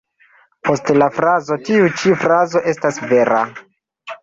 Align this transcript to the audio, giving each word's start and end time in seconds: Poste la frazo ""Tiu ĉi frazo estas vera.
Poste 0.69 0.95
la 1.01 1.09
frazo 1.17 1.59
""Tiu 1.69 1.91
ĉi 2.01 2.15
frazo 2.23 2.65
estas 2.75 3.01
vera. 3.15 3.41